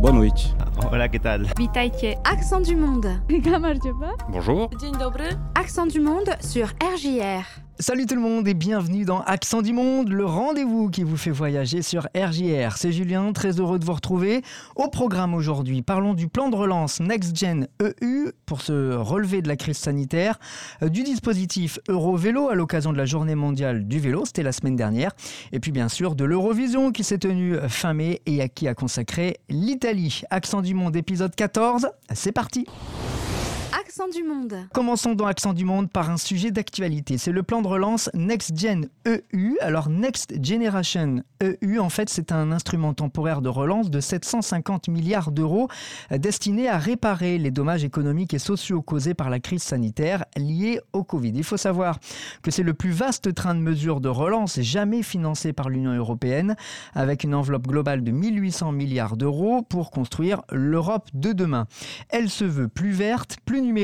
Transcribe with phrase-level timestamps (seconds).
[0.00, 0.54] Boa noite.
[0.92, 1.48] Hola, ¿qué tal?
[1.58, 2.16] Witajcie.
[2.24, 3.20] Accent du monde.
[4.28, 4.70] Bonjour.
[4.80, 5.24] Dzień dobry.
[5.54, 7.67] Accent du monde sur RJR.
[7.80, 11.30] Salut tout le monde et bienvenue dans Accent du Monde, le rendez-vous qui vous fait
[11.30, 12.76] voyager sur RJR.
[12.76, 14.42] C'est Julien, très heureux de vous retrouver.
[14.74, 19.48] Au programme aujourd'hui, parlons du plan de relance Next Gen EU pour se relever de
[19.48, 20.40] la crise sanitaire,
[20.82, 24.74] euh, du dispositif Eurovélo à l'occasion de la journée mondiale du vélo, c'était la semaine
[24.74, 25.12] dernière,
[25.52, 28.74] et puis bien sûr de l'Eurovision qui s'est tenue fin mai et à qui a
[28.74, 30.22] consacré l'Italie.
[30.30, 32.66] Accent du Monde épisode 14, c'est parti
[33.88, 34.54] Accent du monde.
[34.74, 37.16] Commençons dans Accent du Monde par un sujet d'actualité.
[37.16, 39.56] C'est le plan de relance Next Gen EU.
[39.62, 45.30] Alors Next Generation EU, en fait, c'est un instrument temporaire de relance de 750 milliards
[45.30, 45.68] d'euros
[46.12, 50.80] euh, destiné à réparer les dommages économiques et sociaux causés par la crise sanitaire liée
[50.92, 51.32] au Covid.
[51.34, 51.98] Il faut savoir
[52.42, 56.56] que c'est le plus vaste train de mesures de relance jamais financé par l'Union européenne,
[56.94, 61.66] avec une enveloppe globale de 1800 milliards d'euros pour construire l'Europe de demain.
[62.10, 63.77] Elle se veut plus verte, plus numérique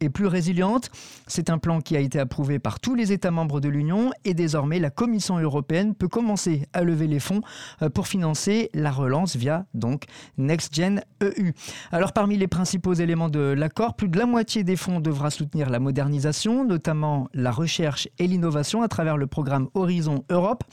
[0.00, 0.90] et plus résiliente.
[1.26, 4.34] C'est un plan qui a été approuvé par tous les États membres de l'Union et
[4.34, 7.40] désormais la Commission européenne peut commencer à lever les fonds
[7.82, 10.04] euh, pour financer la relance via donc
[10.38, 11.52] Next Gen EU.
[11.92, 15.70] Alors parmi les principaux éléments de l'accord, plus de la moitié des fonds devra soutenir
[15.70, 20.64] la modernisation, notamment la recherche et l'innovation à travers le programme Horizon Europe,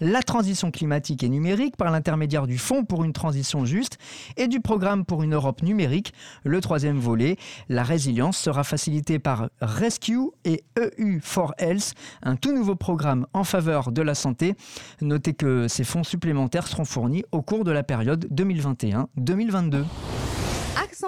[0.00, 3.98] la transition climatique et numérique par l'intermédiaire du Fonds pour une transition juste
[4.36, 6.12] et du programme pour une Europe numérique,
[6.44, 7.36] le troisième volet,
[7.68, 13.42] la résilience sera facilitée par Rescue et EU for Health, un tout nouveau programme en
[13.42, 14.54] faveur de la santé.
[15.00, 19.82] Notez que ces fonds supplémentaires seront fournis au cours de la période 2021-2022.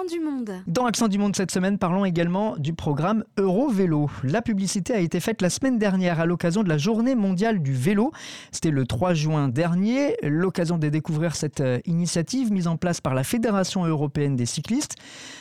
[0.03, 0.51] Du monde.
[0.67, 4.09] Dans Accent du Monde cette semaine, parlons également du programme Eurovélo.
[4.23, 7.73] La publicité a été faite la semaine dernière à l'occasion de la journée mondiale du
[7.73, 8.11] vélo.
[8.51, 13.15] C'était le 3 juin dernier, l'occasion de découvrir cette euh, initiative mise en place par
[13.15, 14.95] la Fédération européenne des cyclistes.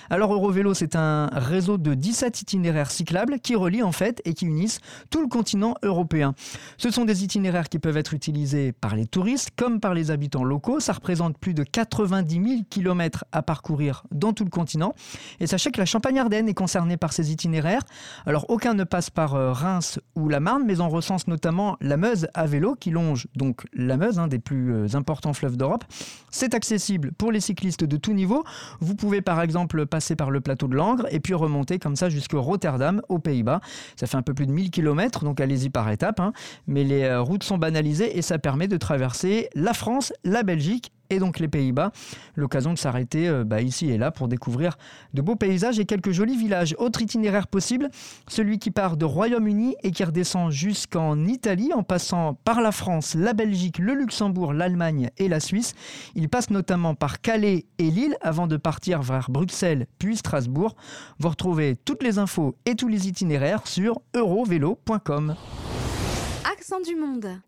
[0.08, 4.46] Alors Eurovélo, c'est un réseau de 17 itinéraires cyclables qui relient en fait et qui
[4.46, 4.78] unissent
[5.10, 6.34] tout le continent européen.
[6.78, 10.44] Ce sont des itinéraires qui peuvent être utilisés par les touristes comme par les habitants
[10.44, 10.78] locaux.
[10.78, 14.94] Ça représente plus de 90 000 km à parcourir dans tout continent.
[15.40, 17.82] Et sachez que la Champagne-Ardenne est concernée par ces itinéraires.
[18.26, 21.96] Alors aucun ne passe par euh, Reims ou la Marne, mais on recense notamment la
[21.96, 25.84] Meuse à vélo qui longe donc la Meuse, un des plus euh, importants fleuves d'Europe.
[26.30, 28.44] C'est accessible pour les cyclistes de tout niveau.
[28.80, 32.08] Vous pouvez par exemple passer par le plateau de Langres et puis remonter comme ça
[32.08, 33.60] jusqu'au Rotterdam, aux Pays-Bas.
[33.96, 36.20] Ça fait un peu plus de 1000 km, donc allez-y par étapes.
[36.20, 36.32] hein.
[36.66, 40.92] Mais les euh, routes sont banalisées et ça permet de traverser la France, la Belgique
[41.10, 41.92] et donc les Pays-Bas.
[42.36, 44.76] L'occasion de s'arrêter euh, bah, ici et là pour découvrir
[45.12, 46.74] de beaux paysages et quelques jolis villages.
[46.78, 47.88] Autre itinéraire possible,
[48.28, 53.14] celui qui part de Royaume-Uni et qui redescend jusqu'en Italie en passant par la France,
[53.14, 55.74] la Belgique, le Luxembourg, l'Allemagne et la Suisse.
[56.14, 60.76] Il passe notamment par Calais et Lille avant de partir vers Bruxelles puis Strasbourg.
[61.18, 65.34] Vous retrouvez toutes les infos et tous les itinéraires sur eurovélo.com.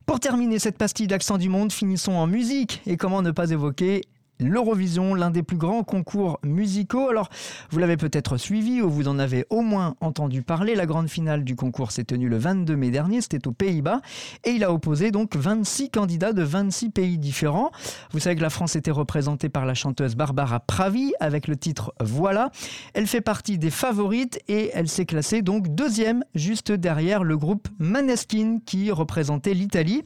[0.04, 2.82] Pour terminer cette pastille d'accent du monde, finissons en musique.
[2.86, 4.02] Et comment ne pas évoquer
[4.38, 7.08] l'Eurovision, l'un des plus grands concours musicaux.
[7.08, 7.28] Alors,
[7.70, 10.74] vous l'avez peut-être suivi ou vous en avez au moins entendu parler.
[10.74, 14.00] La grande finale du concours s'est tenue le 22 mai dernier, c'était aux Pays-Bas.
[14.44, 17.70] Et il a opposé donc 26 candidats de 26 pays différents.
[18.12, 21.94] Vous savez que la France était représentée par la chanteuse Barbara Pravi avec le titre
[22.00, 22.50] Voilà.
[22.94, 27.68] Elle fait partie des favorites et elle s'est classée donc deuxième, juste derrière le groupe
[27.78, 30.02] Maneskin qui représentait l'Italie.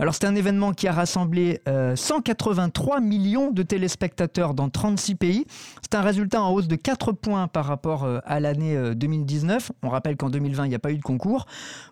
[0.00, 5.44] Alors c'est un événement qui a rassemblé euh, 183 millions de téléspectateurs dans 36 pays.
[5.82, 9.72] C'est un résultat en hausse de 4 points par rapport euh, à l'année euh, 2019.
[9.82, 11.44] On rappelle qu'en 2020, il n'y a pas eu de concours.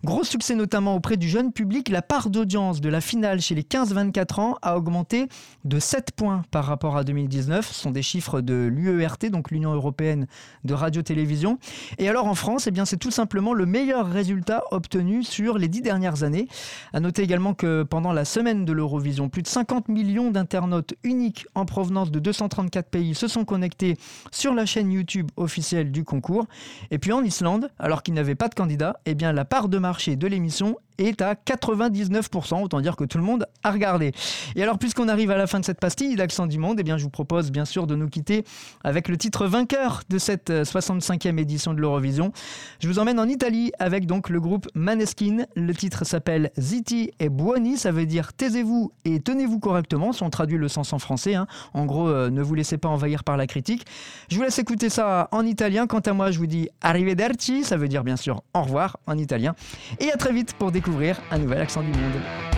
[0.04, 1.90] Gros succès notamment auprès du jeune public.
[1.90, 5.28] La part d'audience de la finale chez les 15-24 ans a augmenté
[5.66, 7.70] de 7 points par rapport à 2019.
[7.70, 10.28] Ce sont des chiffres de l'UERT, donc l'Union européenne
[10.64, 11.58] de radio-télévision.
[11.98, 15.82] Et alors en France, eh c'est tout simplement le meilleur résultat obtenu sur les 10
[15.82, 16.48] dernières années.
[16.94, 21.46] À noter également que pendant la semaine de l'Eurovision, plus de 50 millions d'internautes uniques
[21.54, 23.96] en provenance de 234 pays se sont connectés
[24.30, 26.46] sur la chaîne YouTube officielle du concours.
[26.90, 30.16] Et puis en Islande, alors qu'il n'avait pas de candidat, eh la part de marché
[30.16, 34.12] de l'émission est à 99%, autant dire que tout le monde a regardé.
[34.56, 36.98] Et alors, puisqu'on arrive à la fin de cette pastille d'Accent du Monde, eh bien,
[36.98, 38.44] je vous propose bien sûr de nous quitter
[38.84, 42.32] avec le titre vainqueur de cette euh, 65e édition de l'Eurovision.
[42.80, 45.44] Je vous emmène en Italie avec donc le groupe Maneskin.
[45.54, 50.30] Le titre s'appelle Ziti e Buoni, ça veut dire taisez-vous et tenez-vous correctement, si on
[50.30, 51.34] traduit le sens en français.
[51.34, 51.46] hein.
[51.74, 53.86] En gros, euh, ne vous laissez pas envahir par la critique.
[54.30, 55.86] Je vous laisse écouter ça en italien.
[55.86, 59.16] Quant à moi, je vous dis arrivederci, ça veut dire bien sûr au revoir en
[59.16, 59.54] italien.
[60.00, 60.87] Et à très vite pour découvrir
[61.30, 62.57] un nouvel accent du monde.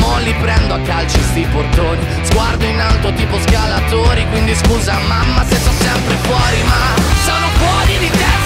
[0.00, 2.04] Mo li prendo a calci sti portoni.
[2.22, 6.94] Sguardo in alto tipo scalatori Quindi scusa mamma se sono sempre fuori Ma
[7.24, 8.45] sono fuori di testa